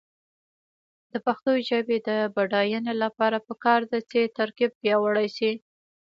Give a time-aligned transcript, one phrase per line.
[1.11, 5.51] د پښتو ژبې د بډاینې لپاره پکار ده چې ترکیب پیاوړی شي.